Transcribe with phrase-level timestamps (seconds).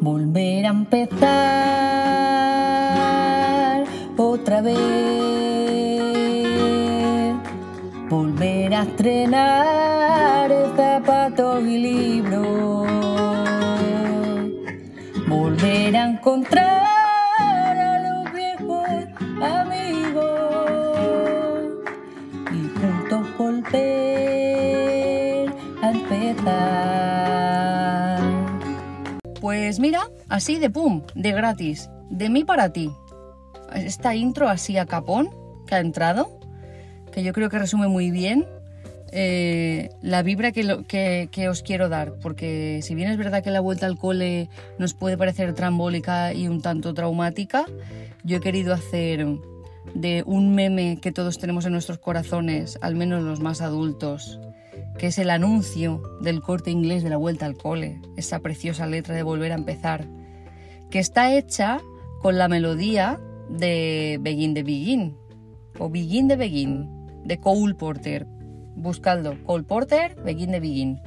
[0.00, 1.20] volver a empezar
[4.16, 4.76] otra vez,
[8.08, 12.88] volver a estrenar zapatos y libros,
[15.28, 16.89] volver a encontrar
[29.40, 32.90] Pues mira, así de pum, de gratis, de mí para ti.
[33.74, 35.30] Esta intro así a capón
[35.66, 36.38] que ha entrado,
[37.12, 38.46] que yo creo que resume muy bien
[39.12, 43.42] eh, la vibra que, lo- que- que os quiero dar, porque si bien es verdad
[43.42, 44.48] que la vuelta al cole
[44.78, 47.64] nos puede parecer trambólica y un tanto traumática,
[48.22, 49.26] yo he querido hacer
[49.94, 54.38] de un meme que todos tenemos en nuestros corazones, al menos los más adultos,
[55.00, 59.14] que es el anuncio del corte inglés de la vuelta al cole, esa preciosa letra
[59.14, 60.06] de volver a empezar,
[60.90, 61.80] que está hecha
[62.20, 65.16] con la melodía de Begin de Begin,
[65.78, 68.26] o Begin de Begin, de Cole Porter.
[68.76, 71.00] Buscadlo, Cole Porter, Begin de Begin.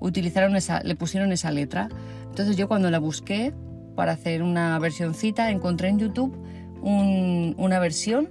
[0.00, 1.90] Utilizaron esa, le pusieron esa letra.
[2.24, 3.54] Entonces yo cuando la busqué
[3.94, 6.36] para hacer una versioncita, encontré en YouTube
[6.82, 8.30] un- una versión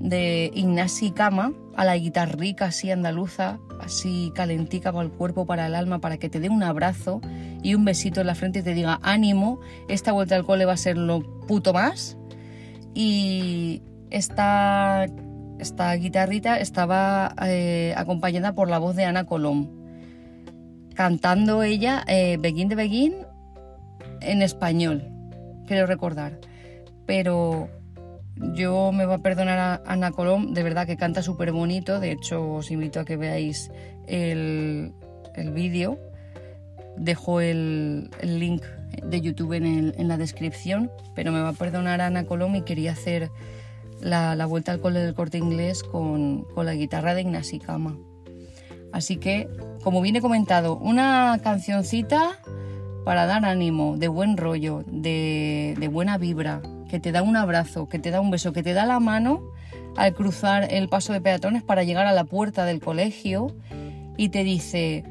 [0.00, 5.74] de Ignasi Cama a la guitarrica así andaluza, así calentica para el cuerpo, para el
[5.74, 7.20] alma, para que te dé un abrazo
[7.62, 10.72] y un besito en la frente y te diga ánimo, esta vuelta al cole va
[10.72, 12.16] a ser lo puto más.
[12.94, 15.06] Y esta,
[15.58, 19.68] esta guitarrita estaba eh, acompañada por la voz de Ana Colom,
[20.94, 23.14] cantando ella eh, Begin de Begin
[24.20, 25.08] en español,
[25.66, 26.38] quiero recordar.
[27.06, 27.68] Pero
[28.36, 32.00] yo me va a perdonar a Ana Colom, de verdad que canta súper bonito.
[32.00, 33.70] De hecho, os invito a que veáis
[34.06, 34.92] el,
[35.34, 35.98] el vídeo.
[36.96, 38.62] Dejo el, el link
[39.02, 40.90] de YouTube en, en la descripción.
[41.14, 43.30] Pero me va a perdonar Ana Colom y quería hacer
[44.00, 47.96] la, la vuelta al cole del corte inglés con, con la guitarra de Ignasi Cama.
[48.92, 49.48] Así que,
[49.82, 52.38] como viene comentado, una cancioncita
[53.06, 56.60] para dar ánimo, de buen rollo, de, de buena vibra,
[56.92, 59.40] que te da un abrazo, que te da un beso, que te da la mano
[59.96, 63.56] al cruzar el paso de peatones para llegar a la puerta del colegio
[64.18, 65.02] y te dice,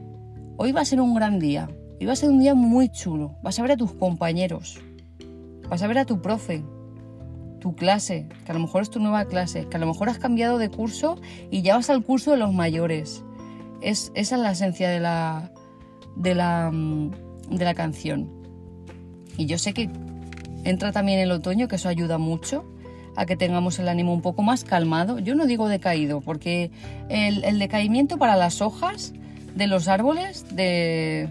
[0.58, 3.36] hoy va a ser un gran día, hoy va a ser un día muy chulo,
[3.42, 4.80] vas a ver a tus compañeros,
[5.72, 6.64] vas a ver a tu profe,
[7.60, 10.20] tu clase, que a lo mejor es tu nueva clase, que a lo mejor has
[10.20, 11.20] cambiado de curso
[11.50, 13.24] y ya vas al curso de los mayores.
[13.82, 15.52] Es, esa es la esencia de la,
[16.16, 17.10] de la, mm,
[17.50, 18.30] de la canción.
[19.36, 19.90] Y yo sé que
[20.64, 22.66] entra también el otoño, que eso ayuda mucho
[23.16, 25.20] a que tengamos el ánimo un poco más calmado.
[25.20, 26.72] Yo no digo decaído, porque
[27.10, 29.14] el, el decaimiento para las hojas
[29.54, 31.30] de los árboles, de,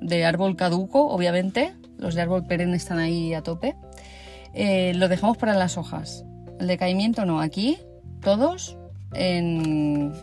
[0.00, 3.76] de árbol caduco, obviamente, los de árbol perenne están ahí a tope,
[4.54, 6.24] eh, lo dejamos para las hojas.
[6.58, 7.76] El decaimiento no, aquí
[8.22, 8.78] todos
[9.12, 10.14] en,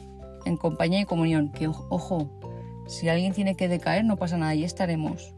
[0.46, 1.52] en compañía y comunión.
[1.52, 2.42] Que ojo,
[2.88, 5.35] si alguien tiene que decaer, no pasa nada, ahí estaremos.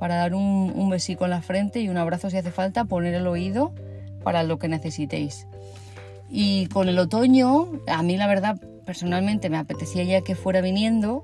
[0.00, 3.14] Para dar un, un besico en la frente y un abrazo si hace falta, poner
[3.14, 3.72] el oído
[4.24, 5.46] para lo que necesitéis.
[6.28, 11.22] Y con el otoño, a mí la verdad, personalmente me apetecía ya que fuera viniendo,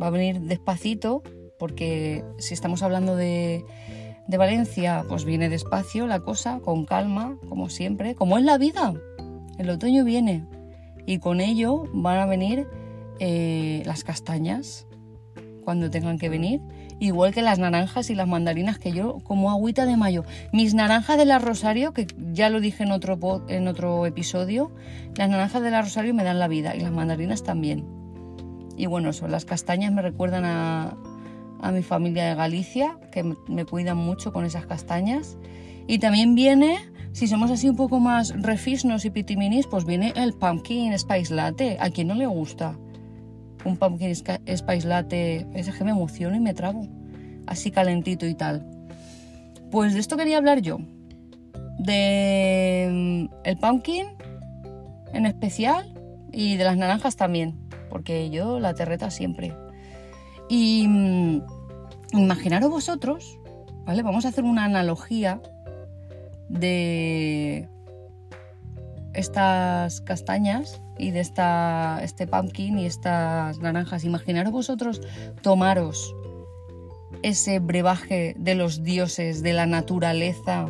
[0.00, 1.22] va a venir despacito,
[1.58, 3.64] porque si estamos hablando de,
[4.26, 8.94] de Valencia, pues viene despacio la cosa, con calma, como siempre, como es la vida.
[9.58, 10.46] El otoño viene
[11.06, 12.66] y con ello van a venir
[13.18, 14.86] eh, las castañas
[15.64, 16.60] cuando tengan que venir,
[17.06, 20.24] igual que las naranjas y las mandarinas que yo como agüita de mayo.
[20.52, 24.70] Mis naranjas de la Rosario, que ya lo dije en otro, en otro episodio,
[25.16, 27.84] las naranjas de la Rosario me dan la vida y las mandarinas también.
[28.76, 30.96] Y bueno, eso, las castañas me recuerdan a,
[31.62, 35.38] a mi familia de Galicia, que me, cuidan mucho con esas castañas.
[35.86, 36.78] Y también viene,
[37.12, 41.78] si somos así un poco más refisnos y pitiminis, pues viene el pumpkin spice latte.
[41.80, 42.76] ¿A quién no le gusta?
[43.64, 47.01] Un pumpkin spice latte, es que me emociono y me trago.
[47.46, 48.64] Así calentito y tal.
[49.70, 50.78] Pues de esto quería hablar yo.
[51.78, 54.06] De mm, el pumpkin
[55.12, 55.92] en especial
[56.32, 57.58] y de las naranjas también,
[57.90, 59.54] porque yo la terreta siempre.
[60.48, 61.42] Y mm,
[62.12, 63.38] imaginaros vosotros,
[63.84, 64.02] ¿vale?
[64.02, 65.40] Vamos a hacer una analogía
[66.48, 67.68] de
[69.14, 74.04] estas castañas y de esta, este pumpkin y estas naranjas.
[74.04, 75.00] Imaginaros vosotros
[75.42, 76.14] tomaros
[77.22, 80.66] ese brebaje de los dioses, de la naturaleza,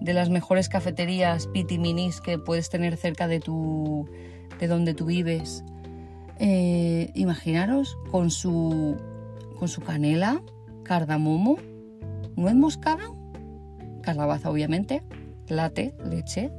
[0.00, 4.08] de las mejores cafeterías pitiminis que puedes tener cerca de, tu,
[4.58, 5.64] de donde tú vives.
[6.38, 8.96] Eh, imaginaros con su,
[9.58, 10.40] con su canela,
[10.84, 11.58] cardamomo,
[12.36, 13.04] nuez moscada,
[14.02, 15.02] calabaza obviamente,
[15.48, 16.50] latte, leche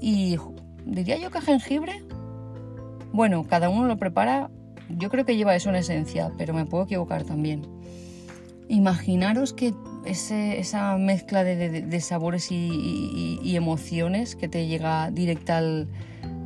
[0.00, 0.36] y
[0.84, 2.02] diría yo que jengibre.
[3.12, 4.50] Bueno, cada uno lo prepara,
[4.88, 7.62] yo creo que lleva eso en esencia, pero me puedo equivocar también.
[8.68, 9.74] Imaginaros que
[10.04, 15.88] esa mezcla de, sabores y, emociones que te llega directa al,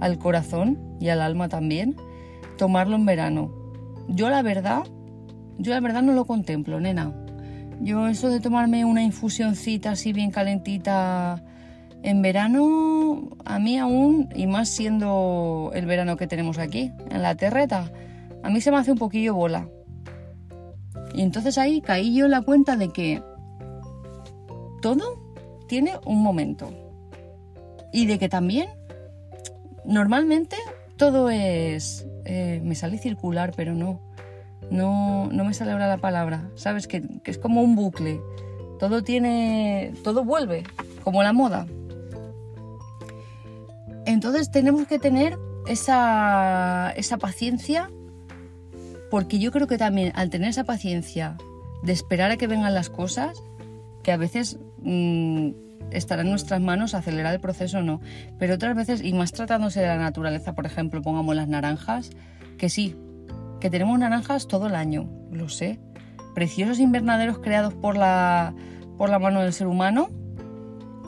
[0.00, 1.96] al corazón y al alma también,
[2.58, 3.52] tomarlo en verano.
[4.08, 4.84] Yo la verdad,
[5.58, 7.12] yo la verdad no lo contemplo, nena.
[7.80, 11.42] Yo eso de tomarme una infusioncita así bien calentita
[12.02, 17.36] en verano, a mí aún, y más siendo el verano que tenemos aquí, en la
[17.36, 17.92] terreta,
[18.42, 19.68] a mí se me hace un poquillo bola.
[21.14, 23.22] Y entonces ahí caí yo en la cuenta de que
[24.80, 25.18] todo
[25.68, 26.72] tiene un momento.
[27.92, 28.68] Y de que también,
[29.84, 30.56] normalmente,
[30.96, 32.06] todo es...
[32.24, 34.00] Eh, me sale circular, pero no.
[34.70, 36.50] No, no me sale ahora la palabra.
[36.54, 38.20] Sabes que, que es como un bucle.
[38.78, 39.92] Todo tiene...
[40.02, 40.64] Todo vuelve,
[41.04, 41.66] como la moda.
[44.06, 47.90] Entonces tenemos que tener esa, paciencia,
[49.12, 51.36] porque yo creo que también al tener esa paciencia
[51.82, 53.42] de esperar a que vengan las cosas,
[54.02, 55.50] que a veces mm,
[55.90, 58.00] estará en nuestras manos acelerar el proceso o no,
[58.38, 62.08] pero otras veces, y más tratándose de la naturaleza, por ejemplo, pongamos las naranjas,
[62.56, 62.96] que sí,
[63.60, 65.78] que tenemos naranjas todo el año, lo sé,
[66.34, 68.54] preciosos invernaderos creados por la,
[68.96, 70.08] por la mano del ser humano,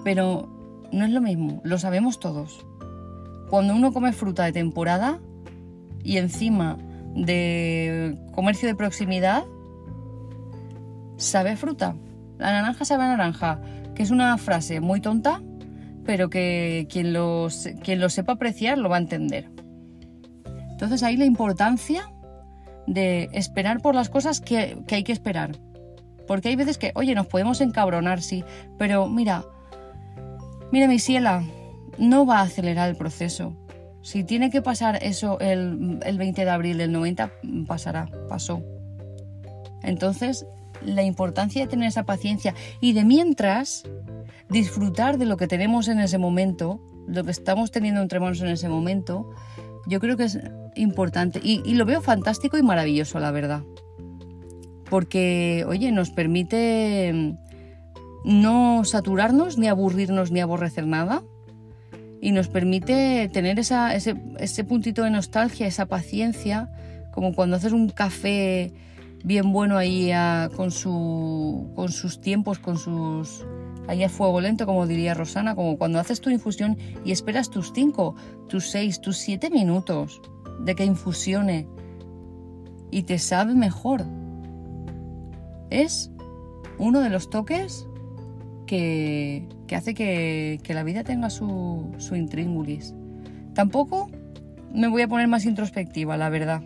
[0.04, 2.66] pero no es lo mismo, lo sabemos todos.
[3.48, 5.20] Cuando uno come fruta de temporada
[6.02, 6.76] y encima
[7.14, 9.44] de comercio de proximidad,
[11.16, 11.96] sabe fruta.
[12.38, 13.60] La naranja sabe naranja,
[13.94, 15.40] que es una frase muy tonta,
[16.04, 17.48] pero que quien lo,
[17.82, 19.48] quien sepa apreciar lo va a entender.
[20.70, 22.10] Entonces ahí la importancia
[22.86, 25.56] de esperar por las cosas que, que hay que esperar.
[26.26, 28.44] Porque hay veces que, oye, nos podemos encabronar, sí,
[28.78, 29.44] pero mira,
[30.72, 31.44] mira mi ciela,
[31.98, 33.54] no va a acelerar el proceso.
[34.04, 37.32] Si tiene que pasar eso el, 20 de abril del 90,
[37.66, 38.62] pasará, pasó.
[39.82, 40.46] Entonces,
[40.82, 43.84] la importancia de tener esa paciencia y de mientras
[44.50, 48.48] disfrutar de lo que tenemos en ese momento, lo que estamos teniendo entre manos en
[48.48, 49.30] ese momento,
[49.86, 50.38] yo creo que es
[50.74, 53.62] importante y, y lo veo fantástico y maravilloso, la verdad.
[54.90, 57.38] Porque, oye, nos permite
[58.22, 61.22] no saturarnos, ni aburrirnos, ni aborrecer nada
[62.24, 66.70] y nos permite tener ese, puntito de nostalgia, esa paciencia,
[67.10, 68.72] como cuando haces un café
[69.22, 70.10] bien bueno ahí
[70.56, 73.44] con, su, con sus tiempos, con sus...
[73.88, 77.74] ahí a fuego lento, como diría Rosana, como cuando haces tu infusión y esperas tus
[77.74, 78.14] 5,
[78.48, 80.22] tus 6, tus 7 minutos
[80.60, 81.68] de que infusione
[82.90, 84.02] y te sabe mejor.
[85.68, 86.10] Es
[86.78, 87.86] uno de los toques
[88.66, 92.94] que, hace que, la vida tenga su, su intríngulis.
[93.54, 94.10] Tampoco
[94.72, 96.62] me voy a poner más introspectiva, la verdad,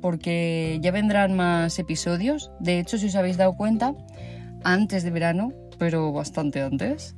[0.00, 2.50] porque ya vendrán más episodios.
[2.60, 3.94] De hecho, si os habéis dado cuenta,
[4.64, 7.16] antes de verano, pero bastante antes,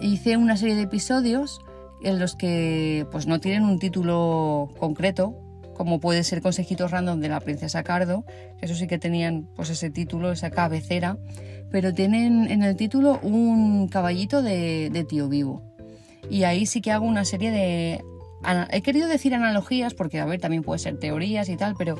[0.00, 1.60] hice una serie de episodios
[2.02, 5.36] en los que pues no tienen un título concreto,
[5.74, 8.24] como puede ser Consejitos Random de la Princesa Cardo,
[8.58, 11.18] que eso sí que tenían pues ese título, esa cabecera,
[11.70, 15.62] pero tienen en el título un caballito de, tío vivo.
[16.30, 18.04] Y ahí sí que hago una serie de...
[18.70, 21.98] He querido decir analogías porque, a ver, también puede ser teorías y tal, pero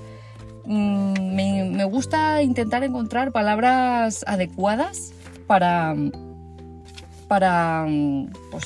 [0.66, 5.12] mm, me, gusta intentar encontrar palabras adecuadas
[5.46, 5.96] para,
[7.26, 7.86] para
[8.50, 8.64] pues,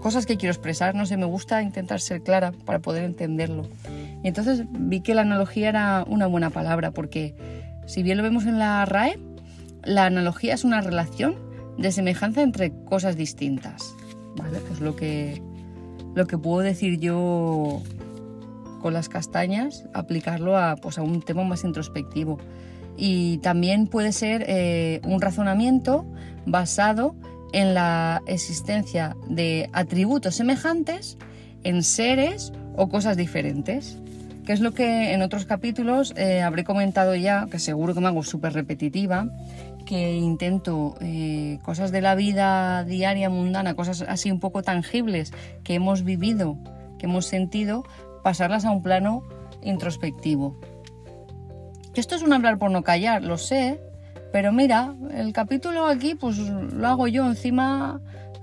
[0.00, 0.94] cosas que quiero expresar.
[0.94, 3.68] No sé, me gusta intentar ser clara para poder entenderlo.
[4.22, 7.34] Y entonces vi que la analogía era una buena palabra porque
[7.86, 9.18] si bien lo vemos en la RAE,
[9.84, 11.36] la analogía es una relación
[11.78, 13.94] de semejanza entre cosas distintas.
[14.36, 14.58] ¿Vale?
[14.66, 15.42] Pues lo que,
[16.14, 17.82] lo que puedo decir yo
[18.82, 22.38] con las castañas, aplicarlo a, pues a un tema más introspectivo.
[22.96, 26.04] Y también puede ser eh, un razonamiento
[26.46, 27.16] basado
[27.52, 31.16] en la existencia de atributos semejantes
[31.62, 33.98] en seres o cosas diferentes
[34.44, 38.08] que es lo que en otros capítulos eh, habré comentado ya, que seguro que me
[38.08, 39.28] hago súper repetitiva,
[39.86, 45.32] que intento eh, cosas de la vida diaria, mundana, cosas así un poco tangibles
[45.62, 46.58] que hemos vivido,
[46.98, 47.84] que hemos sentido,
[48.22, 49.22] pasarlas a un plano
[49.62, 50.56] introspectivo.
[51.94, 53.80] Esto es un hablar por no callar, lo sé,
[54.32, 58.00] pero mira, el capítulo aquí pues lo hago yo encima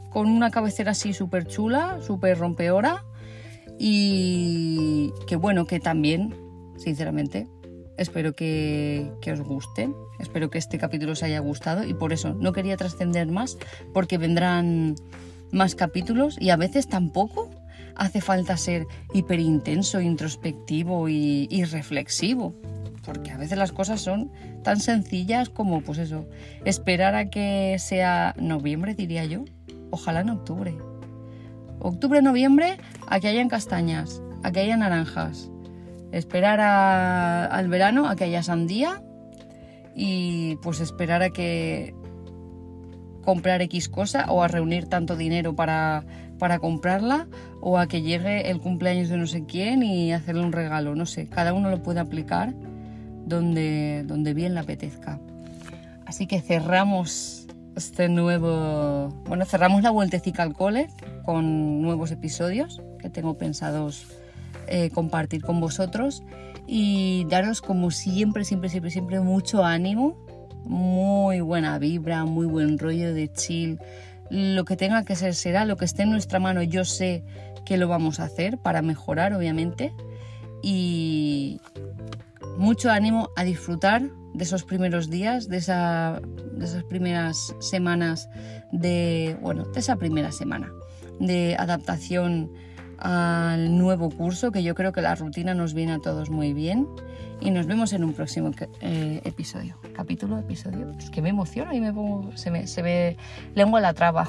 [0.09, 3.03] con una cabecera así súper chula, súper rompeora
[3.83, 6.35] y que bueno, que también,
[6.77, 7.47] sinceramente,
[7.97, 11.83] espero que, os gusten, espero que este capítulo os haya gustado.
[11.83, 13.57] Y por eso no quería trascender más
[13.91, 14.93] porque vendrán
[15.51, 17.49] más capítulos y a veces tampoco
[17.95, 18.85] hace falta ser
[19.15, 22.53] hiperintenso, introspectivo y reflexivo
[23.03, 26.27] porque a veces las cosas son tan sencillas como, pues eso,
[26.65, 29.45] esperar a que sea noviembre, diría yo,
[29.89, 30.75] ojalá en octubre.
[31.83, 35.49] Octubre, noviembre, a que hayan castañas, a que haya naranjas.
[36.11, 39.01] Esperar al verano, a que haya sandía
[39.95, 41.95] y pues esperar a que
[43.23, 46.03] comprar X cosa o a reunir tanto dinero para,
[46.37, 47.27] para comprarla
[47.61, 51.05] o a que llegue el cumpleaños de no sé quién y hacerle un regalo, no
[51.05, 52.53] sé, cada uno lo puede aplicar
[53.25, 55.19] donde, donde bien le apetezca.
[56.05, 57.40] Así que cerramos
[57.75, 60.89] este nuevo, bueno, cerramos la vueltecica al cole
[61.25, 64.07] con nuevos episodios que tengo pensados
[64.67, 66.23] eh, compartir con vosotros
[66.67, 70.17] y daros como siempre, siempre, siempre, siempre mucho ánimo,
[70.63, 73.79] muy buena vibra, muy buen rollo de chill.
[74.29, 77.23] Lo que tenga que ser será, lo que esté en nuestra mano yo sé
[77.65, 79.91] que lo vamos a hacer para mejorar, obviamente.
[80.63, 81.59] Y,
[82.57, 84.01] mucho ánimo a disfrutar
[84.33, 86.21] de esos primeros días, de, esa,
[86.53, 88.29] de esas primeras semanas
[88.71, 90.71] de, bueno, de esa primera semana
[91.19, 92.51] de adaptación
[92.97, 96.87] al nuevo curso, que yo creo que la rutina nos viene a todos muy bien.
[97.39, 99.75] Y nos vemos en un próximo eh, episodio.
[99.95, 100.91] Capítulo, episodio.
[100.99, 103.17] Es que me emociono y me pongo, se me, se ve
[103.55, 104.27] lengua la traba.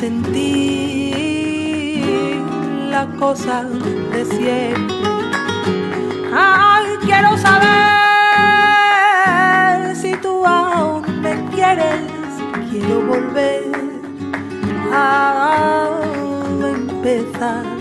[0.00, 1.20] Sentir
[2.88, 4.96] la cosa de siempre.
[6.32, 7.66] Ay, quiero saber
[9.94, 12.00] si tú aún me quieres.
[12.70, 13.72] Quiero volver
[14.90, 15.90] a
[16.62, 17.79] empezar